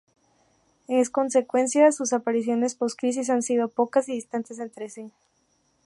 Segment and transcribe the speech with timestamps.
[0.87, 5.11] En consecuencia, sus apariciones pos-Crisis han sido pocas y distantes entre sí.